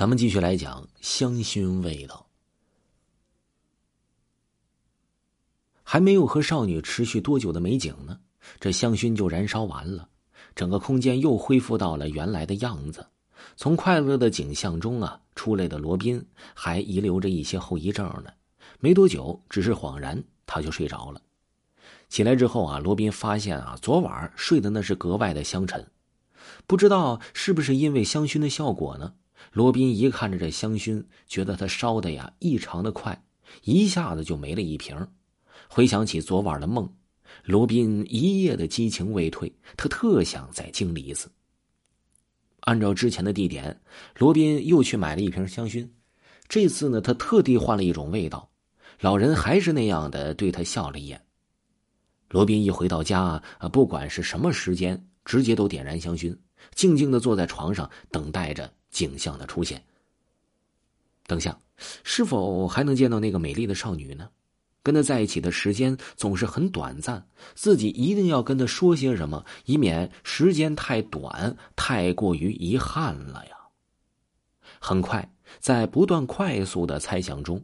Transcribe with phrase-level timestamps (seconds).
[0.00, 2.26] 咱们继续来讲香薰味道。
[5.82, 8.18] 还没有和少女持续多久的美景呢，
[8.58, 10.08] 这香薰就燃烧完了，
[10.54, 13.06] 整个空间又恢复到了原来的样子。
[13.56, 18.32] 从快乐的景象中啊出来的罗宾还遗留着一些后遗症呢。
[18.78, 21.20] 没多久，只是恍然，他就睡着了。
[22.08, 25.86] 起来之后啊，罗宾发现啊，昨晚睡的那是格外的香沉，
[26.66, 29.12] 不知道是不是因为香薰的效果呢？
[29.52, 33.24] 罗宾一看着这香薰，觉得它烧的呀异常的快，
[33.64, 35.08] 一下子就没了一瓶。
[35.68, 36.92] 回想起昨晚的梦，
[37.44, 41.30] 罗宾一夜的激情未退，他特想再经历一次。
[42.60, 43.80] 按照之前的地点，
[44.16, 45.88] 罗宾又去买了一瓶香薰。
[46.48, 48.50] 这次呢，他特地换了一种味道。
[49.00, 51.24] 老人还是那样的对他笑了一眼。
[52.28, 56.36] 罗宾一回到家啊，不管是什么时间，直接都点燃香薰，
[56.74, 59.82] 静静的坐在床上，等待着景象的出现。
[61.26, 61.58] 等下，
[62.02, 64.28] 是否还能见到那个美丽的少女呢？
[64.82, 73.56] 跟她在一起的时间总是很短暂，自己一定要跟她说些什么，以免时间太短，太过于遗憾了呀。
[74.80, 77.62] 很快，在不断快速的猜想中，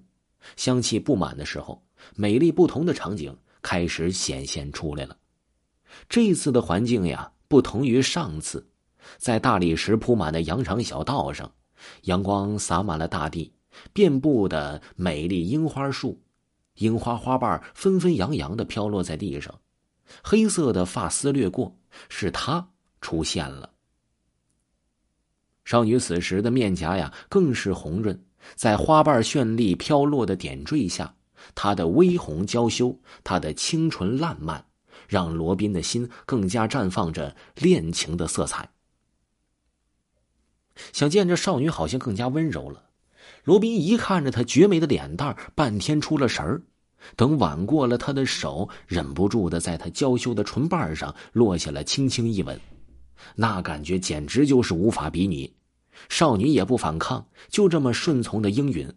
[0.57, 1.83] 香气不满的时候，
[2.15, 5.17] 美丽不同的场景开始显现出来了。
[6.09, 8.69] 这一次的环境呀，不同于上次，
[9.19, 11.51] 在大理石铺满的羊肠小道上，
[12.03, 13.53] 阳光洒满了大地，
[13.93, 16.23] 遍布的美丽樱花树。
[16.77, 19.55] 樱花花瓣纷纷扬扬的飘落在地上，
[20.23, 21.75] 黑色的发丝掠过，
[22.11, 22.69] 是她
[23.01, 23.71] 出现了。
[25.65, 28.23] 少女此时的面颊呀，更是红润，
[28.55, 31.15] 在花瓣绚丽飘落的点缀下，
[31.55, 34.63] 她的微红娇羞，她的清纯烂漫，
[35.09, 38.69] 让罗宾的心更加绽放着恋情的色彩。
[40.97, 42.83] 想见这少女，好像更加温柔了。
[43.45, 46.63] 罗宾一看着她绝美的脸蛋半天出了神儿。
[47.17, 52.59] 等挽过了她的手，忍不住的在她娇羞的唇瓣上落下了轻轻一吻，
[53.35, 55.53] 那感觉简直就是无法比拟。
[56.09, 58.91] 少女也不反抗，就这么顺从的应允。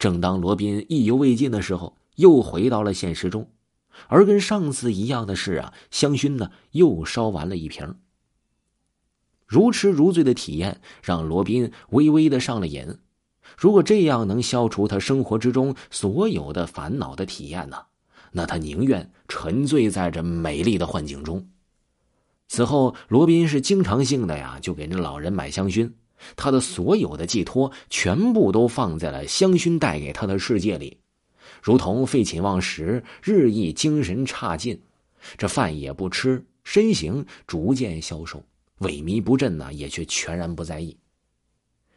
[0.00, 3.48] 正当罗宾意犹未尽的时候，又回到了现实中，
[4.08, 7.94] 而跟上次一样的是啊，香薰呢又烧完了一瓶。
[9.46, 12.98] 如痴如醉的体验让罗宾微微的上了瘾。
[13.56, 17.76] 如果这样能消除他生活之中所有的烦恼的体验呢？
[18.32, 21.48] 那他宁愿沉醉在这美丽的幻境中。
[22.48, 25.90] 此后，罗宾是经常性的呀，就给那老人买香薰。
[26.34, 30.98] 他的所有的寄托全部都放在了香薰带给他的世界里，
[31.62, 34.80] 如同废寝忘食，日益精神差劲，
[35.36, 38.42] 这饭也不吃，身形逐渐消瘦，
[38.80, 40.96] 萎靡不振呢，也却全然不在意。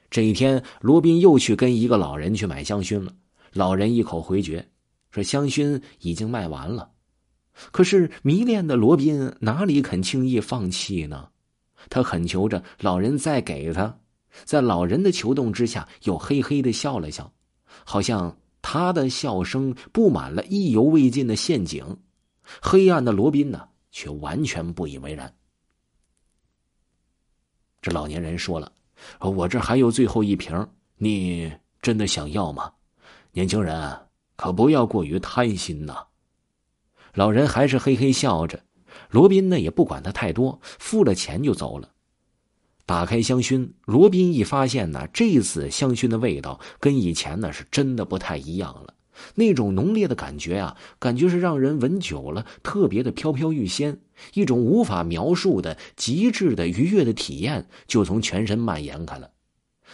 [0.10, 3.14] 这一天，罗宾又去跟一个老人去买香薰了。
[3.54, 4.68] 老人一口回绝，
[5.12, 6.92] 说香薰已经卖完了。
[7.72, 11.30] 可是迷恋的罗宾哪里肯轻易放弃呢？
[11.90, 14.00] 他恳求着老人再给他。
[14.46, 17.32] 在老人的求动之下，又嘿嘿的笑了笑，
[17.84, 21.98] 好像他的笑声布满了意犹未尽的陷阱。
[22.62, 25.34] 黑暗的罗宾呢，却完全不以为然。
[27.82, 28.72] 这老年人说了。
[29.20, 30.68] 我这还有最后一瓶，
[30.98, 31.52] 你
[31.82, 32.72] 真的想要吗？
[33.32, 33.98] 年轻人，
[34.36, 36.06] 可不要过于贪心呐。
[37.14, 38.62] 老人还是嘿嘿笑着，
[39.10, 41.90] 罗宾呢也不管他太多，付了钱就走了。
[42.86, 48.94] 打开香薰，罗宾一发现呢，这次香薰的味道跟以前呢是真的不太一样了。
[49.36, 54.00] 那种浓烈的感觉啊，感觉是让人闻久了特别的飘飘欲仙，
[54.34, 59.32] 一种无法描述的极致的愉悦的体验就从全身蔓延开了，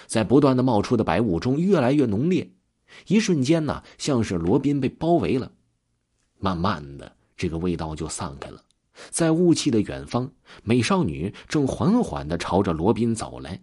[0.08, 2.52] 在不断的冒出的白雾中越来越浓烈，
[3.08, 5.52] 一瞬间呢，像是罗宾被包围了，
[6.40, 8.62] 慢慢的这个味道就散开了，
[9.10, 10.32] 在雾气的远方，
[10.64, 13.62] 美少女正缓缓的朝着罗宾走来，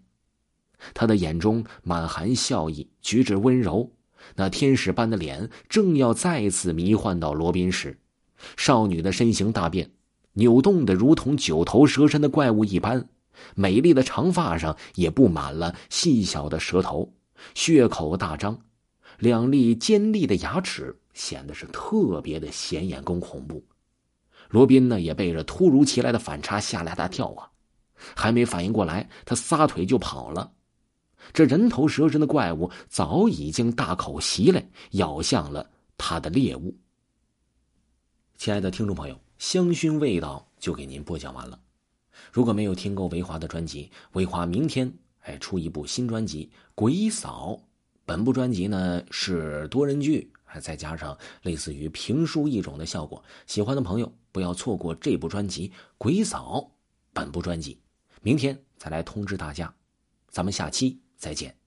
[0.95, 3.91] 她的眼中满含笑意，举止温柔。
[4.37, 7.99] 那天使般的脸正要再次迷幻到罗宾时，
[8.57, 9.91] 少女的身形大变，
[10.35, 13.09] 扭动的如同九头蛇身的怪物一般，
[13.55, 17.13] 美丽的长发上也布满了细小的蛇头，
[17.55, 18.59] 血口大张，
[19.19, 23.65] 两粒尖利的牙齿显得是特别的显眼跟恐怖。
[24.49, 27.49] 罗宾呢也被这突如其来的反差吓了一大跳啊，
[28.15, 30.53] 还没反应过来，他撒腿就跑了。
[31.33, 36.77] 这人头蛇身的怪物早已经大口袭来，咬向了他的猎物。
[38.37, 41.59] 亲爱的听众朋友，香薰味道就给您播讲完了。
[42.33, 47.51] 如果没有听够维华的专辑，维华明天哎，出一部新专辑《鬼嫂》。
[48.05, 53.23] 本部专辑呢是多人剧，还再加上类似于评书一种的效果。
[53.47, 56.59] 喜欢的朋友不要错过这部专辑《鬼嫂》。
[57.13, 57.79] 本部专辑，
[58.23, 59.73] 明天再来通知大家。
[60.29, 61.62] 咱们下期再见。